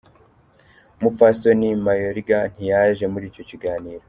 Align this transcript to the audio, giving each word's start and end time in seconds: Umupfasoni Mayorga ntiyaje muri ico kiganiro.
Umupfasoni 0.99 1.69
Mayorga 1.85 2.39
ntiyaje 2.53 3.05
muri 3.13 3.25
ico 3.31 3.43
kiganiro. 3.49 3.99